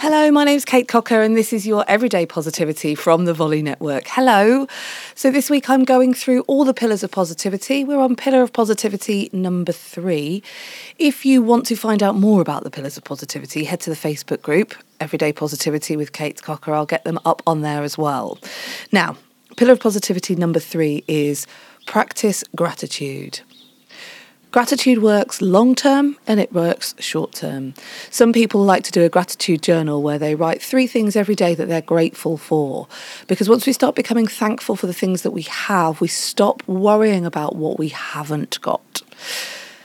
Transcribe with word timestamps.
Hello, 0.00 0.30
my 0.30 0.44
name's 0.44 0.64
Kate 0.64 0.86
Cocker, 0.86 1.22
and 1.22 1.36
this 1.36 1.52
is 1.52 1.66
your 1.66 1.84
Everyday 1.88 2.24
Positivity 2.24 2.94
from 2.94 3.24
the 3.24 3.34
Volley 3.34 3.62
Network. 3.62 4.04
Hello. 4.06 4.68
So, 5.16 5.32
this 5.32 5.50
week 5.50 5.68
I'm 5.68 5.82
going 5.82 6.14
through 6.14 6.42
all 6.42 6.64
the 6.64 6.72
pillars 6.72 7.02
of 7.02 7.10
positivity. 7.10 7.82
We're 7.82 7.98
on 7.98 8.14
pillar 8.14 8.42
of 8.42 8.52
positivity 8.52 9.28
number 9.32 9.72
three. 9.72 10.44
If 11.00 11.26
you 11.26 11.42
want 11.42 11.66
to 11.66 11.74
find 11.74 12.00
out 12.00 12.14
more 12.14 12.40
about 12.40 12.62
the 12.62 12.70
pillars 12.70 12.96
of 12.96 13.02
positivity, 13.02 13.64
head 13.64 13.80
to 13.80 13.90
the 13.90 13.96
Facebook 13.96 14.40
group, 14.40 14.72
Everyday 15.00 15.32
Positivity 15.32 15.96
with 15.96 16.12
Kate 16.12 16.40
Cocker. 16.40 16.72
I'll 16.72 16.86
get 16.86 17.02
them 17.02 17.18
up 17.24 17.42
on 17.44 17.62
there 17.62 17.82
as 17.82 17.98
well. 17.98 18.38
Now, 18.92 19.16
pillar 19.56 19.72
of 19.72 19.80
positivity 19.80 20.36
number 20.36 20.60
three 20.60 21.02
is 21.08 21.44
practice 21.86 22.44
gratitude. 22.54 23.40
Gratitude 24.50 25.02
works 25.02 25.42
long 25.42 25.74
term 25.74 26.16
and 26.26 26.40
it 26.40 26.54
works 26.54 26.94
short 26.98 27.32
term. 27.32 27.74
Some 28.08 28.32
people 28.32 28.64
like 28.64 28.82
to 28.84 28.90
do 28.90 29.04
a 29.04 29.10
gratitude 29.10 29.60
journal 29.62 30.02
where 30.02 30.18
they 30.18 30.34
write 30.34 30.62
three 30.62 30.86
things 30.86 31.16
every 31.16 31.34
day 31.34 31.54
that 31.54 31.68
they're 31.68 31.82
grateful 31.82 32.38
for. 32.38 32.88
Because 33.26 33.50
once 33.50 33.66
we 33.66 33.74
start 33.74 33.94
becoming 33.94 34.26
thankful 34.26 34.74
for 34.74 34.86
the 34.86 34.94
things 34.94 35.20
that 35.20 35.32
we 35.32 35.42
have, 35.42 36.00
we 36.00 36.08
stop 36.08 36.66
worrying 36.66 37.26
about 37.26 37.56
what 37.56 37.78
we 37.78 37.88
haven't 37.88 38.58
got. 38.62 39.02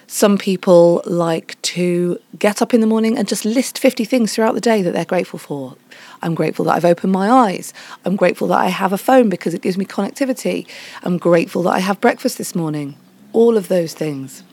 Some 0.08 0.38
people 0.38 1.02
like 1.06 1.62
to 1.64 2.18
get 2.40 2.62
up 2.62 2.74
in 2.74 2.80
the 2.80 2.88
morning 2.88 3.18
and 3.18 3.28
just 3.28 3.44
list 3.44 3.78
50 3.78 4.06
things 4.06 4.34
throughout 4.34 4.56
the 4.56 4.62
day 4.62 4.82
that 4.82 4.94
they're 4.94 5.04
grateful 5.04 5.40
for. 5.40 5.76
I'm 6.22 6.36
grateful 6.36 6.64
that 6.66 6.76
I've 6.76 6.86
opened 6.86 7.12
my 7.12 7.30
eyes. 7.30 7.74
I'm 8.06 8.16
grateful 8.16 8.48
that 8.48 8.60
I 8.60 8.68
have 8.68 8.94
a 8.94 8.98
phone 8.98 9.28
because 9.28 9.54
it 9.54 9.62
gives 9.62 9.78
me 9.78 9.84
connectivity. 9.84 10.66
I'm 11.04 11.18
grateful 11.18 11.64
that 11.64 11.72
I 11.74 11.80
have 11.80 12.00
breakfast 12.00 12.38
this 12.38 12.56
morning. 12.56 12.96
All 13.34 13.58
of 13.58 13.68
those 13.68 13.94
things. 13.94 14.44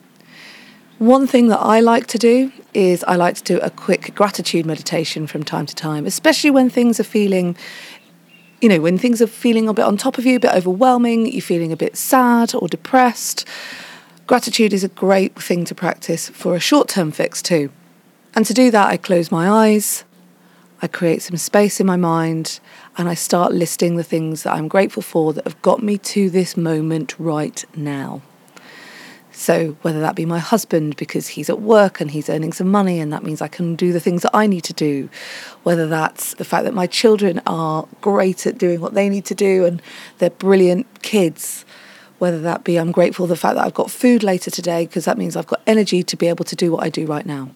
One 1.00 1.26
thing 1.26 1.48
that 1.48 1.60
I 1.60 1.80
like 1.80 2.08
to 2.08 2.18
do 2.18 2.52
is 2.74 3.02
I 3.04 3.16
like 3.16 3.34
to 3.36 3.42
do 3.42 3.58
a 3.60 3.70
quick 3.70 4.14
gratitude 4.14 4.66
meditation 4.66 5.26
from 5.26 5.42
time 5.42 5.64
to 5.64 5.74
time, 5.74 6.04
especially 6.04 6.50
when 6.50 6.68
things 6.68 7.00
are 7.00 7.04
feeling, 7.04 7.56
you 8.60 8.68
know, 8.68 8.82
when 8.82 8.98
things 8.98 9.22
are 9.22 9.26
feeling 9.26 9.66
a 9.66 9.72
bit 9.72 9.86
on 9.86 9.96
top 9.96 10.18
of 10.18 10.26
you, 10.26 10.36
a 10.36 10.40
bit 10.40 10.54
overwhelming, 10.54 11.24
you're 11.32 11.40
feeling 11.40 11.72
a 11.72 11.76
bit 11.76 11.96
sad 11.96 12.54
or 12.54 12.68
depressed. 12.68 13.48
Gratitude 14.26 14.74
is 14.74 14.84
a 14.84 14.88
great 14.88 15.40
thing 15.40 15.64
to 15.64 15.74
practice 15.74 16.28
for 16.28 16.54
a 16.54 16.60
short 16.60 16.86
term 16.90 17.12
fix 17.12 17.40
too. 17.40 17.70
And 18.34 18.44
to 18.44 18.52
do 18.52 18.70
that, 18.70 18.88
I 18.88 18.98
close 18.98 19.32
my 19.32 19.48
eyes, 19.48 20.04
I 20.82 20.86
create 20.86 21.22
some 21.22 21.38
space 21.38 21.80
in 21.80 21.86
my 21.86 21.96
mind, 21.96 22.60
and 22.98 23.08
I 23.08 23.14
start 23.14 23.54
listing 23.54 23.96
the 23.96 24.04
things 24.04 24.42
that 24.42 24.52
I'm 24.52 24.68
grateful 24.68 25.02
for 25.02 25.32
that 25.32 25.44
have 25.44 25.62
got 25.62 25.82
me 25.82 25.96
to 25.96 26.28
this 26.28 26.58
moment 26.58 27.18
right 27.18 27.64
now. 27.74 28.20
So, 29.32 29.76
whether 29.82 30.00
that 30.00 30.16
be 30.16 30.26
my 30.26 30.38
husband 30.38 30.96
because 30.96 31.28
he's 31.28 31.48
at 31.48 31.60
work 31.60 32.00
and 32.00 32.10
he's 32.10 32.28
earning 32.28 32.52
some 32.52 32.68
money 32.68 32.98
and 32.98 33.12
that 33.12 33.22
means 33.22 33.40
I 33.40 33.48
can 33.48 33.76
do 33.76 33.92
the 33.92 34.00
things 34.00 34.22
that 34.22 34.34
I 34.34 34.46
need 34.46 34.64
to 34.64 34.72
do, 34.72 35.08
whether 35.62 35.86
that's 35.86 36.34
the 36.34 36.44
fact 36.44 36.64
that 36.64 36.74
my 36.74 36.86
children 36.86 37.40
are 37.46 37.86
great 38.00 38.46
at 38.46 38.58
doing 38.58 38.80
what 38.80 38.94
they 38.94 39.08
need 39.08 39.24
to 39.26 39.34
do 39.34 39.64
and 39.64 39.80
they're 40.18 40.30
brilliant 40.30 41.02
kids, 41.02 41.64
whether 42.18 42.40
that 42.40 42.64
be 42.64 42.76
I'm 42.76 42.92
grateful 42.92 43.26
for 43.26 43.28
the 43.28 43.36
fact 43.36 43.54
that 43.54 43.64
I've 43.64 43.74
got 43.74 43.90
food 43.90 44.22
later 44.22 44.50
today 44.50 44.86
because 44.86 45.04
that 45.04 45.16
means 45.16 45.36
I've 45.36 45.46
got 45.46 45.62
energy 45.66 46.02
to 46.02 46.16
be 46.16 46.26
able 46.26 46.44
to 46.44 46.56
do 46.56 46.72
what 46.72 46.82
I 46.82 46.88
do 46.88 47.06
right 47.06 47.24
now. 47.24 47.50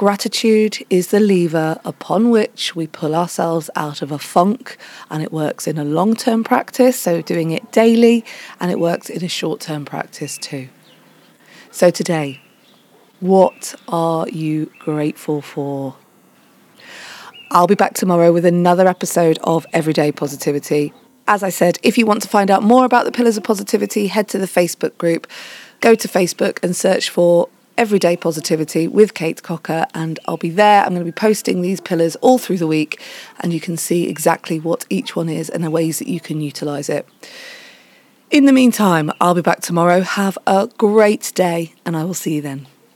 Gratitude 0.00 0.78
is 0.88 1.08
the 1.08 1.20
lever 1.20 1.78
upon 1.84 2.30
which 2.30 2.74
we 2.74 2.86
pull 2.86 3.14
ourselves 3.14 3.68
out 3.76 4.00
of 4.00 4.10
a 4.10 4.18
funk, 4.18 4.78
and 5.10 5.22
it 5.22 5.30
works 5.30 5.66
in 5.66 5.76
a 5.76 5.84
long 5.84 6.16
term 6.16 6.42
practice, 6.42 6.98
so 6.98 7.20
doing 7.20 7.50
it 7.50 7.70
daily, 7.70 8.24
and 8.60 8.70
it 8.70 8.80
works 8.80 9.10
in 9.10 9.22
a 9.22 9.28
short 9.28 9.60
term 9.60 9.84
practice 9.84 10.38
too. 10.38 10.70
So, 11.70 11.90
today, 11.90 12.40
what 13.20 13.74
are 13.88 14.26
you 14.30 14.72
grateful 14.78 15.42
for? 15.42 15.96
I'll 17.50 17.66
be 17.66 17.74
back 17.74 17.92
tomorrow 17.92 18.32
with 18.32 18.46
another 18.46 18.88
episode 18.88 19.38
of 19.44 19.66
Everyday 19.74 20.12
Positivity. 20.12 20.94
As 21.28 21.42
I 21.42 21.50
said, 21.50 21.76
if 21.82 21.98
you 21.98 22.06
want 22.06 22.22
to 22.22 22.28
find 22.28 22.50
out 22.50 22.62
more 22.62 22.86
about 22.86 23.04
the 23.04 23.12
pillars 23.12 23.36
of 23.36 23.44
positivity, 23.44 24.06
head 24.06 24.28
to 24.28 24.38
the 24.38 24.46
Facebook 24.46 24.96
group. 24.96 25.26
Go 25.80 25.94
to 25.94 26.08
Facebook 26.08 26.58
and 26.62 26.74
search 26.74 27.10
for 27.10 27.50
Everyday 27.80 28.14
Positivity 28.14 28.86
with 28.86 29.14
Kate 29.14 29.42
Cocker, 29.42 29.86
and 29.94 30.20
I'll 30.28 30.36
be 30.36 30.50
there. 30.50 30.82
I'm 30.82 30.90
going 30.90 31.00
to 31.00 31.04
be 31.06 31.12
posting 31.12 31.62
these 31.62 31.80
pillars 31.80 32.14
all 32.16 32.36
through 32.36 32.58
the 32.58 32.66
week, 32.66 33.00
and 33.40 33.54
you 33.54 33.60
can 33.60 33.78
see 33.78 34.06
exactly 34.06 34.60
what 34.60 34.84
each 34.90 35.16
one 35.16 35.30
is 35.30 35.48
and 35.48 35.64
the 35.64 35.70
ways 35.70 35.98
that 35.98 36.06
you 36.06 36.20
can 36.20 36.42
utilize 36.42 36.90
it. 36.90 37.08
In 38.30 38.44
the 38.44 38.52
meantime, 38.52 39.10
I'll 39.18 39.32
be 39.32 39.40
back 39.40 39.62
tomorrow. 39.62 40.02
Have 40.02 40.36
a 40.46 40.68
great 40.76 41.32
day, 41.34 41.72
and 41.86 41.96
I 41.96 42.04
will 42.04 42.12
see 42.12 42.34
you 42.34 42.42
then. 42.42 42.66